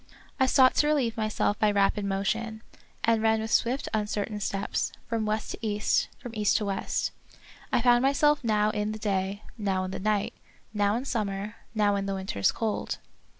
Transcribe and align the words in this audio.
I 0.39 0.47
sought 0.47 0.73
to 0.77 0.87
relieve 0.87 1.15
myself 1.15 1.59
by 1.59 1.69
rapid 1.69 2.05
motion, 2.05 2.63
and 3.03 3.21
ran 3.21 3.39
with 3.39 3.51
swift, 3.51 3.87
uncertain 3.93 4.39
steps, 4.39 4.91
from 5.07 5.27
west 5.27 5.51
to 5.51 5.57
of 5.57 5.61
Peter 5.61 5.77
Schlemihl. 5.77 5.77
109 5.77 5.77
east, 5.77 6.09
from 6.17 6.33
east 6.33 6.57
to 6.57 6.65
west. 6.65 7.11
I 7.71 7.81
found 7.83 8.01
myself 8.01 8.43
now 8.43 8.71
in 8.71 8.93
the 8.93 8.97
day, 8.97 9.43
now 9.59 9.83
in 9.83 9.91
the 9.91 9.99
night; 9.99 10.33
now 10.73 10.95
in 10.95 11.05
summer, 11.05 11.57
now 11.75 11.95
in 11.95 12.07
the 12.07 12.15
winter's 12.15 12.51
cold. 12.51 12.97